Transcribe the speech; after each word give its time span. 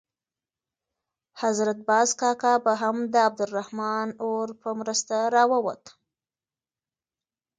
حضرت 1.41 1.77
باز 1.89 2.09
کاکا 2.21 2.53
به 2.65 2.73
هم 2.81 2.97
د 3.13 3.15
عبدالرحمن 3.27 4.07
اور 4.25 4.47
په 4.61 4.69
مرسته 4.79 5.17
راووت. 5.35 5.83